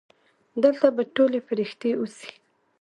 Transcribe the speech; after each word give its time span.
دلته 0.63 0.87
به 0.95 1.03
ټولې 1.15 1.39
پرښتې 1.49 1.89
اوسي. 1.99 2.31